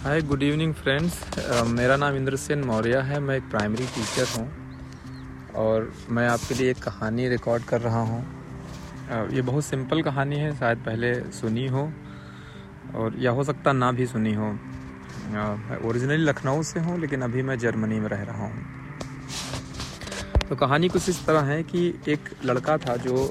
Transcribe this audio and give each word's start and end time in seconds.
Hi 0.00 0.20
good 0.22 0.42
evening 0.42 0.72
friends 0.74 1.16
मेरा 1.68 1.96
नाम 1.96 2.14
इंद्र 2.16 2.36
सेन 2.36 2.62
मौर्य 2.64 2.98
है। 3.04 3.18
मैं 3.20 3.36
एक 3.36 3.48
प्राइमरी 3.50 3.86
टीचर 3.86 4.26
हूँ 4.36 4.46
और 5.54 5.92
मैं 6.10 6.26
आपके 6.28 6.54
लिए 6.54 6.70
एक 6.70 6.78
कहानी 6.82 7.28
रिकॉर्ड 7.28 7.64
कर 7.64 7.80
रहा 7.80 8.00
हूँ। 8.00 8.20
Uh, 9.10 9.34
ये 9.34 9.42
बहुत 9.42 9.64
सिंपल 9.64 10.02
कहानी 10.02 10.36
है 10.36 10.54
शायद 10.58 10.78
पहले 10.78 11.12
सुनी 11.32 11.66
हो 11.66 11.82
और 12.94 13.16
या 13.18 13.30
हो 13.30 13.44
सकता 13.44 13.72
ना 13.72 13.92
भी 13.92 14.06
सुनी 14.06 14.34
हो। 14.34 14.50
Uh, 14.50 15.58
मैं 15.60 15.78
ओरिजिनली 15.88 16.24
लखनऊ 16.24 16.62
से 16.62 16.80
हूँ 16.80 16.98
लेकिन 17.00 17.22
अभी 17.22 17.42
मैं 17.42 17.58
जर्मनी 17.58 18.00
में 18.00 18.08
रह 18.08 18.22
रहा 18.22 18.46
हूँ। 18.46 18.64
तो 20.48 20.56
कहानी 20.56 20.88
कुछ 20.88 21.08
इस 21.08 21.24
तरह 21.26 21.52
है 21.52 21.62
कि 21.62 21.88
एक 22.08 22.34
लड़का 22.44 22.78
था 22.78 22.96
जो 22.98 23.30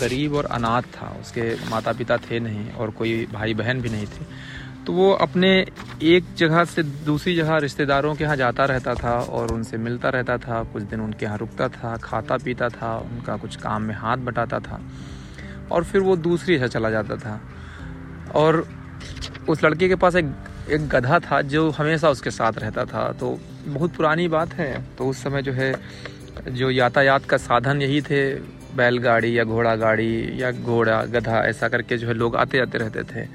गरीब 0.00 0.34
और 0.34 0.44
अनाथ 0.52 0.82
था। 0.94 1.16
उसके 1.20 1.54
माता 1.70 1.92
पिता 1.92 2.16
थे 2.20 2.40
नहीं 2.40 2.70
और 2.72 2.90
कोई 2.90 3.26
भाई 3.32 3.54
बहन 3.54 3.80
भी 3.80 3.88
नहीं 3.88 4.06
थे। 4.06 4.54
तो 4.86 4.92
वो 4.92 5.10
अपने 5.12 5.66
एक 6.02 6.24
जगह 6.36 6.64
से 6.64 6.82
दूसरी 6.82 7.34
जगह 7.36 7.56
रिश्तेदारों 7.56 8.14
के 8.14 8.24
यहाँ 8.24 8.36
जाता 8.36 8.64
रहता 8.64 8.94
था 8.94 9.18
और 9.18 9.52
उनसे 9.52 9.76
मिलता 9.76 10.08
रहता 10.08 10.36
था, 10.38 10.62
कुछ 10.62 10.82
दिन 10.82 11.00
उनके 11.00 11.26
यहाँ 11.26 11.38
रुकता 11.38 11.68
था, 11.68 11.96
खाता 11.96 12.36
पीता 12.36 12.68
था, 12.68 12.96
उनका 12.98 13.36
कुछ 13.36 13.56
काम 13.56 13.82
में 13.82 13.94
हाथ 13.94 14.16
बटाता 14.16 14.58
था 14.58 14.80
और 15.72 15.84
फिर 15.84 16.00
वो 16.00 16.16
दूसरी 16.16 16.58
जगह 16.58 16.66
चला 16.66 16.90
जाता 16.90 17.16
था। 17.16 17.40
और 18.34 18.68
उस 19.48 19.64
लड़के 19.64 19.88
के 19.88 19.94
पास 19.94 20.16
एक 20.16 20.32
एक 20.70 20.88
गधा 20.88 21.18
था 21.18 21.40
जो 21.42 21.70
हमेशा 21.70 22.10
उसके 22.10 22.30
साथ 22.30 22.52
रहता 22.58 22.84
था। 22.84 23.12
तो 23.12 23.38
बहुत 23.66 23.94
पुरानी 23.94 24.28
बात 24.28 24.54
है। 24.54 24.84
तो 24.98 25.06
उस 25.06 25.22
समय 25.22 25.42
जो 25.42 25.52
है, 25.52 25.74
जो 26.48 26.70
यातायात 26.70 27.24
का 27.24 27.36
साधन 27.36 27.82
यही 27.82 28.00
थे, 28.02 28.34
बैलगाड़ी 28.76 29.38
या 29.38 29.44
घोड़ा 29.44 29.76
गाड़ी 29.76 30.42
या 30.42 30.50
घोड़ा, 30.52 31.02
गधा, 31.04 31.38
ऐसा 31.38 31.68
करके 31.68 31.98
जो 31.98 32.08
है 32.08 32.14
लोग 32.14 32.36
आते 32.36 32.58
जाते 32.58 32.78
रहते 32.78 33.02
थे। 33.02 33.26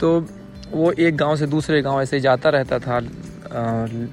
तो 0.00 0.26
वो 0.72 0.90
एक 0.92 1.16
गाँव 1.16 1.36
से 1.36 1.46
दूसरे 1.46 1.80
गाँव 1.82 2.00
ऐसे 2.02 2.20
जाता 2.20 2.48
रहता 2.50 2.78
था 2.78 2.98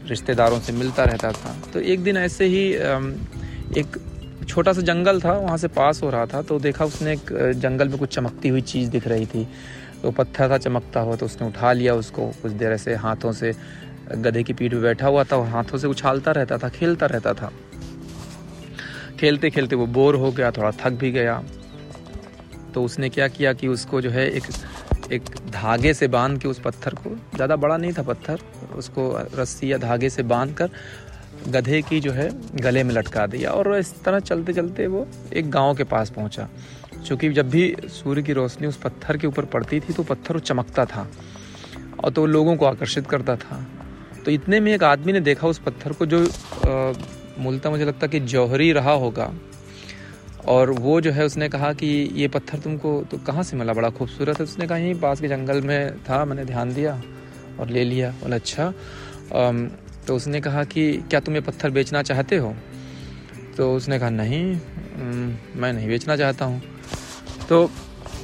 रिश्तेदारों 0.10 0.60
से 0.60 0.74
मिलता 0.74 1.04
रहता 1.04 1.32
था। 1.32 1.56
तो 1.74 1.80
एक 1.82 2.04
दिन 2.04 2.18
ऐसे 2.18 2.46
ही 2.46 2.64
एक 3.80 3.98
छोटा 4.48 4.74
सा 4.74 4.82
जंगल 4.82 5.22
था, 5.22 5.34
वहाँ 5.34 5.58
से 5.58 5.68
पास 5.70 6.02
हो 6.04 6.10
रहा 6.10 6.26
था 6.26 6.42
तो 6.42 6.60
देखा 6.60 6.86
उसने 6.86 7.14
एक 7.14 7.54
जंगल 7.58 7.90
में 7.90 7.98
कुछ 7.98 8.16
चमकती 8.16 8.50
हुई 8.50 8.62
चीज़ 8.64 8.90
दिख 8.90 9.08
रही 9.08 9.26
थी। 9.26 9.48
तो 10.02 10.12
पत्थर 10.12 10.50
था, 10.50 10.58
चमकता 10.58 11.00
हुआ 11.00 11.16
तो 11.16 11.26
उसने 11.26 11.48
उठा 11.48 11.72
लिया 11.74 11.94
उसको, 11.96 12.28
कुछ 12.42 12.52
देर 12.52 12.72
ऐसे 12.72 12.96
हाथों 12.96 13.32
से, 13.32 13.54
गधे 14.12 14.44
की 14.44 14.54
पीठ 14.54 14.72
पे 14.72 14.80
बैठा 14.80 15.08
हुआ 15.08 15.24
था, 15.24 15.36
और 15.36 15.48
हाथों 15.48 15.78
से 15.78 15.88
उछालता 15.88 16.32
रहता 16.32 16.58
था, 16.58 16.70
खेलता 16.70 17.06
रहता 17.06 17.34
था। 17.34 17.52
खेलते 19.20 19.50
खेलते 19.50 19.76
वो 19.76 19.86
बोर 19.88 20.16
हो 20.16 20.32
गया, 20.32 20.52
थोड़ा 20.52 20.72
थक 20.82 20.92
भी 20.92 21.12
गया। 21.12 21.42
तो 22.74 22.84
उसने 22.84 23.10
क्या 23.10 23.28
किया 23.28 23.54
कि 23.54 23.68
उसको 23.68 24.02
जो 24.02 24.10
है 24.10 24.30
एक 24.30 24.44
एक 25.12 25.30
धागे 25.52 25.94
से 25.94 26.08
बाँध 26.08 26.40
के 26.42 26.48
उस 26.48 26.60
पत्थर 26.60 26.94
को, 26.94 27.10
ज़्यादा 27.36 27.56
बड़ा 27.56 27.78
नहीं 27.78 27.94
था 27.94 28.04
पत्थर, 28.04 28.40
उसको 28.76 29.12
रस्सी 29.36 29.72
या 29.72 29.78
धागे 29.78 30.10
से 30.10 30.24
बाँध 30.24 30.54
कर 30.54 30.70
गधे 31.48 31.82
की 31.82 32.00
जो 32.00 32.12
है 32.12 32.30
गले 32.56 32.84
में 32.84 32.94
लटका 32.94 33.26
दिया 33.28 33.52
और 33.52 33.78
इस 33.78 33.94
तरह 34.04 34.20
चलते 34.20 34.54
चलते 34.54 34.88
वो 34.88 35.06
एक 35.34 35.50
गाँव 35.52 35.76
के 35.76 35.84
पास 35.86 36.10
पहुँचा। 36.10 36.48
क्योंकि 37.08 37.30
जब 37.30 37.50
भी 37.50 37.76
सूर्य 37.90 38.24
की 38.24 38.34
रोशनी 38.34 38.68
उस 38.68 38.78
पत्थर 38.78 39.18
के 39.18 39.28
ऊपर 39.28 39.46
पड़ती 39.46 39.80
थी 39.80 39.94
तो 39.94 40.04
पत्थर 40.04 40.40
चमकता 40.40 40.86
था 40.86 41.08
और 42.04 42.12
तो 42.12 42.26
लोगों 42.26 42.56
को 42.56 42.66
आकर्षित 42.66 43.08
करता 43.08 43.36
था। 43.36 43.66
तो 44.26 44.32
इतने 44.32 44.60
में 44.60 44.74
एक 44.74 44.84
आदमी 44.84 45.14
ने 45.14 45.20
देखा 45.22 45.48
उस 45.48 45.60
पत्थर 45.60 45.94
को 45.94 46.06
जो 46.06 46.20
मूलतः 47.40 47.70
मुझे 47.70 47.86
लगता 47.86 48.08
कि 48.08 48.20
जौहरी 48.20 48.72
रहा 48.72 48.92
होगा। 48.94 49.32
और 50.48 50.72
वो 50.72 51.00
जो 51.02 51.12
है, 51.12 51.26
उसने 51.26 51.50
कहा 51.50 51.72
कि 51.74 51.88
ये 52.16 52.28
पत्थर 52.28 52.60
तुमको 52.60 53.02
तो 53.12 53.18
कहाँ 53.18 53.44
से 53.44 53.58
मिला? 53.58 53.74
बड़ा 53.74 53.90
खूबसूरत 53.90 54.40
है। 54.40 54.44
उसने 54.44 54.68
कहा, 54.68 54.78
यहीं 54.78 55.00
पास 55.00 55.22
के 55.22 55.28
जंगल 55.28 55.62
में 55.62 55.98
था, 56.00 56.24
मैंने 56.26 56.46
ध्यान 56.46 56.74
दिया 56.74 57.02
और 57.60 57.70
ले 57.70 57.84
लिया। 57.84 58.12
बोला 58.12 58.36
अच्छा। 58.36 58.74
तो 60.08 60.16
उसने 60.16 60.42
कहा 60.42 60.64
कि 60.64 60.92
क्या 61.10 61.20
तुम 61.20 61.36
ये 61.36 61.42
पत्थर 61.42 61.70
बेचना 61.70 62.02
चाहते 62.02 62.38
हो? 62.38 62.56
तो 63.58 63.74
उसने 63.76 64.00
कहा, 64.00 64.10
नहीं। 64.10 64.60
मैं 65.56 65.72
नहीं 65.74 65.88
बेचना 65.88 66.16
चाहता 66.18 66.46
हूँ। 66.46 66.62
तो 67.50 67.70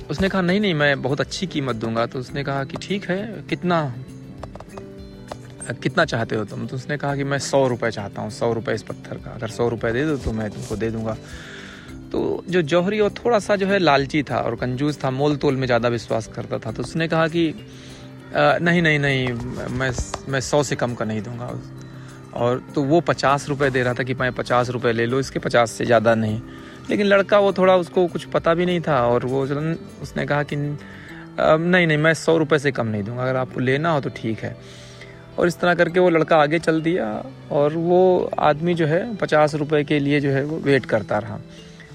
उसने 0.09 0.29
कहा, 0.29 0.41
नहीं 0.41 0.59
नहीं, 0.59 0.73
मैं 0.73 1.01
बहुत 1.01 1.22
अच्छी 1.22 1.47
कीमत 1.47 1.75
दूँगा। 1.75 2.06
तो 2.06 2.19
उसने 2.19 2.44
कहा 2.44 2.63
कि 2.63 2.78
ठीक 2.81 3.09
है, 3.09 3.44
कितना? 3.50 3.95
कितना 5.84 6.06
चाहते 6.06 6.35
हो 6.35 6.44
तुम? 6.45 6.66
तो 6.67 6.75
उसने 6.75 6.97
कहा 6.97 7.16
कि 7.16 7.23
मैं 7.23 7.40
सौ 7.40 7.67
रुपये 7.67 7.91
चाहता 7.91 8.22
हूँ, 8.22 8.29
सौ 8.29 8.51
रुपये 8.53 8.75
इस 8.75 8.84
पत्थर 8.84 9.17
का। 9.17 9.31
अगर 9.31 9.47
सौ 9.47 9.67
रुपये 9.69 9.91
दे 9.94 10.06
दो 10.06 10.17
तो 10.17 10.31
मैं 10.31 10.50
तुमको 10.50 10.75
दे 10.75 10.90
दूँगा। 10.91 11.17
तो 12.16 12.44
जो 12.50 12.62
जौहरी 12.64 13.00
वो 13.02 13.09
थोड़ा 13.12 13.38
सा 13.40 13.56
जो 13.56 13.68
है 13.68 13.78
लालची 13.80 14.22
था 14.24 14.38
और 14.40 14.56
कंजूस 14.56 15.03
था 15.03 15.09
मोल 15.12 15.36
तोल 15.38 15.56
में 15.56 15.66
ज़्यादा 15.68 15.88
विश्वास 15.90 16.28
करता 16.36 16.58
था 16.58 16.72
तो 16.72 16.84
उसने 16.84 17.08
कहा 17.08 17.28
कि 17.28 17.48
आ, 18.36 18.58
नहीं 18.58 18.81
नहीं 18.81 19.00
नहीं 19.00 19.28
मैं 19.72 19.90
मैं 20.30 20.40
सौ 20.42 20.62
से 20.64 20.76
कम 20.76 20.94
का 20.96 21.06
नहीं 21.06 21.22
दूँगा। 21.22 21.50
और 22.36 22.62
तो 22.76 22.84
वो 22.84 23.00
पचास 23.02 23.48
रुपये 23.50 23.70
दे 23.70 23.84
रहा 23.84 23.94
था 23.94 24.03
कि 24.03 24.14
मैं 24.14 24.31
पचास 24.34 24.70
रुपये 24.70 24.94
ले 24.94 25.06
लो 25.06 25.20
इसके 25.20 25.40
पचास 25.40 25.72
से 25.72 25.86
ज़्यादा 25.86 26.16
नहीं। 26.16 26.40
लेकिन 26.90 27.06
लड़का 27.08 27.40
वो 27.40 27.52
थोड़ा 27.53 27.76
उसको 27.76 28.06
कुछ 28.08 28.26
पता 28.30 28.53
भी 28.53 28.66
नहीं 28.66 28.82
था 28.82 29.02
और 29.08 29.26
वो 29.26 29.44
उसने 30.02 30.26
कहा 30.26 30.44
कि 30.44 30.56
नहीं 30.56 31.88
नहीं 31.88 31.97
मैं 31.97 32.14
सौ 32.16 32.38
रुपये 32.38 32.59
से 32.59 32.72
कम 32.72 32.88
नहीं 32.88 33.03
दूँगा 33.03 33.24
अगर 33.24 33.36
आपको 33.36 33.59
लेना 33.62 33.92
हो 33.92 34.02
तो 34.02 34.09
ठीक 34.16 34.40
है। 34.40 34.56
और 35.38 35.47
इस 35.47 35.59
तरह 35.59 35.76
करके 35.76 36.00
वो 36.00 36.09
लड़का 36.09 36.38
आगे 36.38 36.59
चल 36.62 36.82
दिया 36.82 37.12
और 37.52 37.74
वो 37.86 38.02
आदमी 38.42 38.74
जो 38.74 38.86
है 38.88 39.16
पचास 39.18 39.56
रुपये 39.56 39.84
के 39.84 40.00
लिए 40.00 40.20
जो 40.20 40.30
है 40.32 40.44
वो 40.46 40.59
वेट 40.64 40.86
करता 40.88 41.18
रहा। 41.20 41.40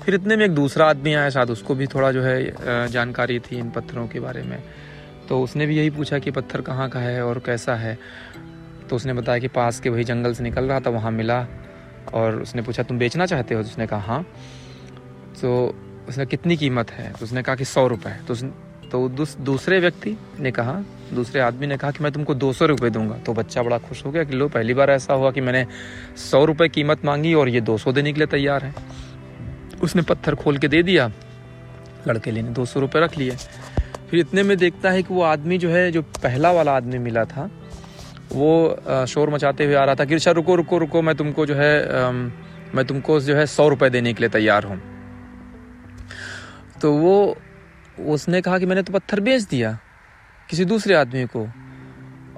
फिर 0.04 0.14
इतने 0.14 0.36
में 0.36 0.44
एक 0.44 0.54
दूसरा 0.54 0.86
आदमी 0.86 1.12
आया 1.14 1.30
शायद 1.30 1.50
उसको 1.50 1.74
भी 1.74 1.86
थोड़ा 1.86 2.10
जो 2.12 2.22
है 2.22 2.88
जानकारी 2.88 3.38
थी 3.40 3.58
इन 3.58 3.70
पत्थरों 3.70 4.06
के 4.08 4.20
बारे 4.20 4.42
में। 4.42 4.62
तो 5.28 5.40
उसने 5.42 5.66
भी 5.66 5.76
यही 5.76 5.90
पूछा 5.90 6.18
कि 6.18 6.30
पत्थर 6.30 6.60
कहाँ 6.60 6.88
का 6.88 7.00
है 7.00 7.24
और 7.24 7.38
कैसा 7.38 7.74
है। 7.74 7.98
तो 8.90 8.96
उसने 8.96 9.12
बताया 9.12 9.38
कि 9.38 9.48
पास 9.48 9.80
के 9.80 9.88
वही 9.88 10.04
जंगल 10.04 10.34
से 10.34 10.44
निकल 10.44 10.64
रहा 10.64 10.80
था, 10.80 10.90
वहाँ 10.90 11.10
मिला 11.10 11.46
और 12.14 12.40
उसने 12.42 12.62
पूछा, 12.62 12.82
तुम 12.82 12.98
बेचना 12.98 13.26
चाहते 13.26 13.54
हो? 13.54 13.62
तो 13.62 13.68
उसने 13.68 13.86
कहा 13.86 14.00
हाँ। 14.02 14.22
तो 15.40 15.76
उसने 16.08 16.26
कितनी 16.26 16.56
कीमत 16.56 16.90
है? 16.90 17.12
तो 17.12 17.24
उसने 17.24 17.42
कहा 17.42 17.54
कि 17.54 17.64
सौ 17.66 17.86
रुपये 17.86 18.18
तो 18.26 18.34
तो 18.90 19.08
दूसरे 19.40 19.78
व्यक्ति 19.80 20.16
ने 20.40 20.50
कहा, 20.50 20.72
दूसरे 21.14 21.40
आदमी 21.40 21.66
ने 21.66 21.76
कहा 21.76 21.90
कि 21.90 22.02
मैं 22.04 22.10
तुमको 22.12 22.34
दो 22.34 22.52
सौ 22.52 22.66
रुपये 22.66 22.90
दूँगा। 22.90 23.16
तो 23.16 23.32
बच्चा 23.32 23.62
बड़ा 23.62 23.78
खुश 23.78 24.04
हो 24.04 24.10
गया 24.10 24.24
कि 24.24 24.36
लो, 24.36 24.48
पहली 24.48 24.74
बार 24.74 24.90
ऐसा 24.90 25.14
हुआ 25.14 25.30
कि 25.30 25.40
मैंने 25.40 25.66
सौ 26.20 26.44
रुपये 26.44 26.68
कीमत 26.68 27.04
मांगी 27.04 27.34
और 27.34 27.48
ये 27.48 27.60
दो 27.60 27.76
सौ 27.78 27.92
देने 27.92 28.12
के 28.12 28.20
लिए 28.20 28.26
तैयार 28.26 28.64
है। 28.64 28.74
उसने 29.82 30.02
पत्थर 30.02 30.34
खोल 30.34 30.58
के 30.58 30.68
दे 30.68 30.82
दिया। 30.82 31.10
लड़के 32.08 32.30
लेने 32.30 32.50
दो 32.50 32.64
सौ 32.64 32.80
रुपये 32.80 33.02
रख 33.02 33.16
लिए। 33.18 33.36
फिर 34.10 34.20
इतने 34.20 34.42
में 34.42 34.56
देखता 34.58 34.90
है 34.90 35.02
कि 35.02 35.14
वो 35.14 35.22
आदमी 35.22 35.58
जो 35.58 35.70
है, 35.70 35.90
जो 35.92 36.02
पहला 36.02 36.52
वाला 36.52 36.76
आदमी 36.76 36.98
मिला 36.98 37.24
था, 37.24 37.50
वो 38.32 39.06
शोर 39.08 39.30
मचाते 39.30 39.64
हुए 39.64 39.74
आ 39.74 39.84
रहा 39.84 39.94
था 39.94 40.04
कि 40.04 40.14
अच्छा 40.14 40.30
रुको 40.30 40.54
रुको 40.56 40.78
रुको, 40.78 41.02
मैं 41.02 41.14
तुमको 41.16 41.46
जो 41.46 41.54
है 41.54 42.12
मैं 42.74 42.84
तुमको 42.84 43.20
जो 43.20 43.34
है 43.36 43.46
सौ 43.46 43.68
रुपये 43.68 43.90
देने 43.90 44.12
के 44.14 44.20
लिए 44.20 44.30
तैयार 44.30 44.64
हूँ। 44.64 44.80
तो 46.82 46.92
वो, 46.92 47.36
उसने 48.08 48.40
कहा 48.40 48.58
कि 48.58 48.66
मैंने 48.66 48.82
तो 48.82 48.92
पत्थर 48.92 49.20
बेच 49.20 49.42
दिया 49.42 49.78
किसी 50.48 50.64
दूसरे 50.64 50.94
आदमी 50.94 51.24
को। 51.26 51.46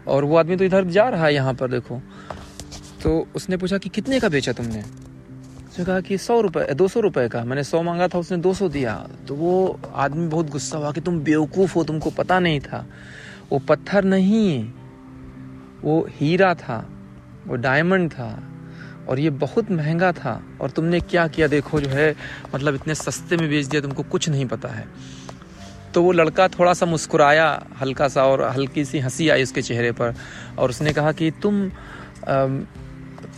और 0.07 0.25
वो 0.25 0.37
आदमी 0.37 0.57
तो 0.57 0.65
इधर 0.65 0.85
जा 0.85 1.09
रहा 1.09 1.27
है 1.27 1.35
यहाँ 1.35 1.55
पर, 1.55 1.71
देखो। 1.71 2.01
तो 3.03 3.29
उसने 3.35 3.57
पूछा 3.57 3.79
कि 3.79 3.89
कितने 3.89 4.21
का 4.21 4.29
बेचा 4.29 4.53
तुमने? 4.53 4.83
उसने 5.73 5.85
कहा 5.85 6.01
कि 6.01 6.19
सौ 6.19 6.41
रुपये 6.41 6.75
दो 6.75 6.89
सौ 6.89 7.01
रुपये 7.01 7.29
का। 7.29 7.45
मैंने 7.45 7.65
सौ 7.65 7.83
मांगा 7.83 8.09
था, 8.09 8.19
उसने 8.19 8.37
दो 8.37 8.55
सौ 8.55 8.69
दिया। 8.69 9.09
तो 9.29 9.35
वो 9.35 9.81
आदमी 9.95 10.27
बहुत 10.27 10.51
गुस्सा 10.51 10.79
हुआ 10.79 10.93
कि 10.93 11.01
तुम 11.01 11.21
बेवकूफ़ 11.21 11.75
हो, 11.75 11.85
तुमको 11.85 12.11
पता 12.11 12.39
नहीं 12.39 12.61
था। 12.61 12.87
वो 13.53 13.59
पत्थर 13.59 14.05
नहीं, 14.05 14.73
वो 15.83 16.07
हीरा 16.11 16.55
था, 16.55 16.89
वो 17.47 17.57
डायमंड 17.57 18.11
था, 18.11 18.43
और 19.09 19.19
ये 19.19 19.31
बहुत 19.31 19.71
महँगा 19.71 20.13
था। 20.13 20.45
और 20.61 20.71
तुमने 20.71 21.01
क्या 21.01 21.29
किया? 21.29 21.47
देखो, 21.47 21.81
जो 21.81 21.89
है 21.89 22.17
मतलब 22.55 22.75
इतने 22.75 22.95
सस्ते 22.95 23.37
में 23.37 23.49
बेच 23.49 23.67
दिया, 23.67 23.83
तुमको 23.83 24.03
कुछ 24.03 24.29
नहीं 24.29 24.47
पता 24.47 24.69
है। 24.69 24.89
तो 25.95 26.03
वो 26.03 26.13
लड़का 26.13 26.49
थोड़ा 26.49 26.75
सा 26.75 26.87
मुस्कुराया, 26.87 27.67
हल्का 27.81 28.09
सा, 28.09 28.25
और 28.25 28.43
हल्की 28.43 28.85
सी 28.85 28.99
हँसी 28.99 29.29
आई 29.29 29.43
उसके 29.43 29.63
चेहरे 29.63 29.93
पर। 29.93 30.15
और 30.59 30.71
उसने 30.71 30.93
कहा 30.93 31.13
कि 31.13 31.31
तुम 31.31 31.71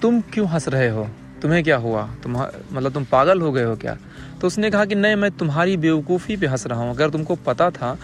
तुम 0.03 0.21
क्यों 0.21 0.49
हंस 0.49 0.69
रहे 0.69 0.89
हो? 0.89 1.09
तुम्हें 1.43 1.63
क्या 1.65 1.77
हुआ? 1.77 2.03
तुम 2.23 2.33
मतलब 2.33 2.93
तुम 2.93 3.05
पागल 3.05 3.41
हो 3.41 3.53
गए 3.53 3.65
हो 3.65 3.77
क्या? 3.77 3.97
तो 4.41 4.47
उसने 4.47 4.71
कहा 4.71 4.85
कि 4.85 4.95
नहीं 4.95 5.17
मैं 5.17 5.31
तुम्हारी 5.31 5.77
बेवकूफ़ी 5.77 6.37
पे 6.37 6.47
हंस 6.47 6.67
रहा 6.67 6.81
हूँ। 6.81 6.91
अगर 6.91 7.11
तुमको 7.11 7.35
पता 7.47 7.71
था 7.71 7.97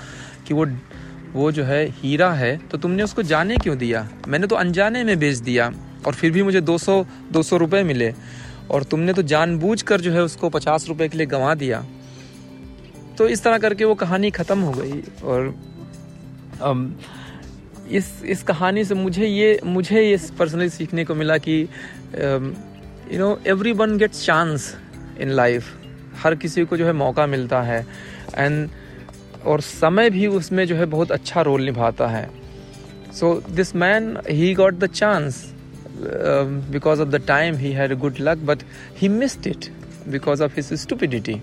कि 0.46 0.54
वो 0.54 0.66
वो 1.32 1.50
जो 1.52 1.64
है 1.64 1.84
हीरा 1.92 2.32
है 2.32 2.56
तो 2.68 2.78
तुमने 2.78 3.02
उसको 3.02 3.22
जाने 3.22 3.56
क्यों 3.56 3.76
दिया? 3.78 4.08
मैंने 4.28 4.46
तो 4.46 4.56
अनजाने 4.56 5.04
में 5.04 5.18
बेच 5.18 5.36
दिया 5.38 5.72
और 6.06 6.14
फिर 6.14 6.30
भी 6.30 6.42
मुझे 6.42 6.60
200 6.60 7.04
200 7.32 7.58
रुपए 7.58 7.82
मिले 7.82 8.12
और 8.70 8.84
तुमने 8.84 9.12
तो 9.12 9.22
जानबूझकर 9.22 10.00
जो 10.00 10.12
है 10.12 10.22
उसको 10.22 10.48
पचास 10.48 10.88
रुपए 10.88 11.08
के 11.08 11.18
लिए 11.18 11.26
गंवा 11.26 11.54
दिया। 11.54 11.84
तो 13.18 13.28
इस 13.28 13.42
तरह 13.44 13.58
करके 13.58 13.84
वो 13.84 13.94
कहानी 13.94 14.30
ख़त्म 14.30 14.58
हो 14.60 14.72
गई 14.72 15.02
और 15.24 15.54
um, 16.60 16.88
इस 17.90 18.22
इस 18.24 18.42
कहानी 18.42 18.84
से 18.84 18.94
मुझे 18.94 19.26
ये 19.26 19.60
मुझे 19.64 20.02
ये 20.02 20.18
पर्सनली 20.38 20.68
सीखने 20.68 21.04
को 21.04 21.14
मिला 21.14 21.36
कि 21.38 21.62
you 23.12 23.18
know 23.18 23.40
everyone 23.72 23.96
gets 23.98 24.24
chance 24.24 24.76
in 25.20 25.30
life 25.30 25.72
हर 26.22 26.34
किसी 26.34 26.64
को 26.64 26.76
जो 26.76 26.86
है 26.86 26.92
मौका 26.92 27.26
मिलता 27.26 27.60
है। 27.62 27.86
एंड 28.34 28.68
और 29.46 29.60
समय 29.60 30.10
भी 30.10 30.26
उसमें 30.26 30.66
जो 30.66 30.76
है 30.76 30.86
बहुत 30.86 31.12
अच्छा 31.12 31.42
रोल 31.42 31.62
निभाता 31.62 32.06
है। 32.06 32.30
So 33.12 33.42
this 33.50 33.74
man 33.76 34.16
he 34.28 34.54
got 34.54 34.74
the 34.74 34.90
chance 34.90 35.34
because 36.72 37.00
of 37.00 37.08
the 37.08 37.16
time 37.26 37.54
he 37.54 37.72
had 37.72 37.98
good 37.98 38.14
luck 38.20 38.38
but 38.38 38.58
he 38.98 39.08
missed 39.08 39.46
it 39.46 39.64
because 40.08 40.42
of 40.42 40.60
his 40.60 40.72
stupidity. 40.72 41.38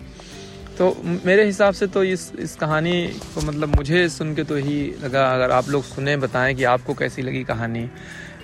तो 0.78 0.96
मेरे 1.26 1.46
हिसाब 1.46 1.74
से 1.74 1.88
तो 1.88 2.04
इस 2.04 2.32
इस 2.40 2.56
कहानी 2.56 3.08
को 3.36 3.42
मतलब 3.42 3.76
मुझे 3.76 4.10
सुन 4.10 4.36
के 4.36 4.44
तो 4.44 4.56
ही 4.56 4.94
लगा 5.04 5.30
अगर 5.30 5.52
आप 5.52 5.70
लोग 5.70 5.84
सुने 5.84 6.18
बताएँ 6.18 6.56
कि 6.56 6.64
आपको 6.64 6.94
कैसी 6.94 7.22
लगी 7.22 7.44
कहानी। 7.44 7.90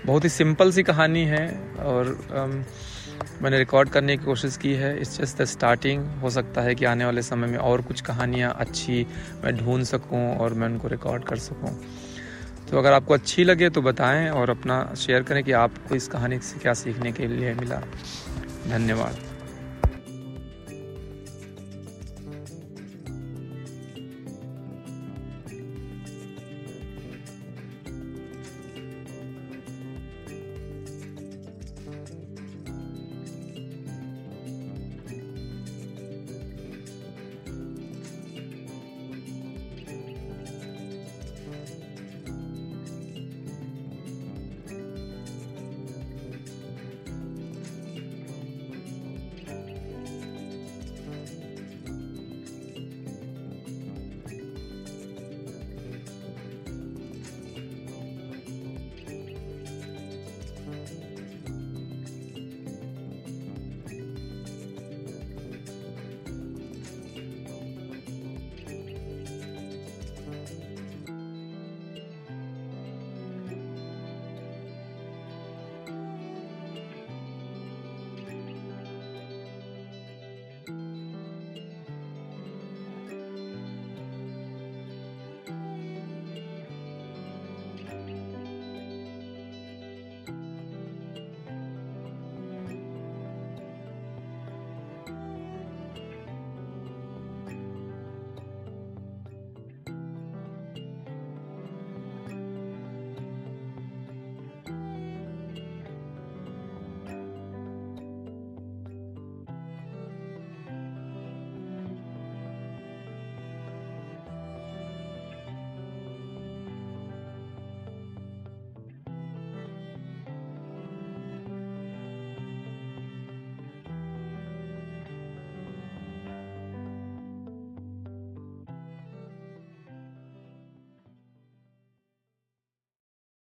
बहुत 0.06 0.24
ही 0.24 0.30
सिंपल 0.30 0.72
सी 0.72 0.84
कहानी 0.84 1.24
है 1.26 1.48
और 1.80 2.06
um, 2.30 2.74
मैंने 3.42 3.58
रिकॉर्ड 3.58 3.90
करने 3.90 4.18
की 4.18 4.24
कोशिश 4.26 4.58
की 4.58 4.74
है। 4.74 4.98
इट्स 4.98 5.20
जस्ट 5.22 5.42
द 5.42 5.46
स्टार्टिंग 5.46 6.06
हो 6.22 6.30
सकता 6.30 6.62
है 6.62 6.76
कि 6.76 6.86
आने 6.86 7.06
वाले 7.06 7.22
समय 7.22 7.48
में 7.48 7.58
और 7.58 7.82
कुछ 7.82 8.02
कहानियाँ 8.02 8.54
अच्छी 8.60 9.06
मैं 9.44 9.56
ढूंढ 9.58 9.84
सकूँ 9.84 10.38
और 10.38 10.54
मैं 10.54 10.68
उनको 10.68 10.88
रिकॉर्ड 10.88 11.24
कर 11.24 11.38
सकूँ। 11.38 11.78
तो 12.72 12.78
अगर 12.78 12.94
आपको 12.94 13.14
अच्छी 13.14 13.44
लगे 13.44 13.70
तो 13.70 13.82
बताएँ 13.82 14.30
और 14.30 14.50
अपना 14.50 14.94
शेयर 14.98 15.24
करें 15.24 15.44
कि 15.44 15.52
आपको 15.52 15.96
इस 15.96 16.08
कहानी 16.08 16.40
से 16.40 16.60
क्या 16.60 16.74
सीखने 16.74 17.12
के 17.12 17.28
लिए 17.28 17.54
मिला। 17.54 17.82
धन्यवाद। 18.68 19.33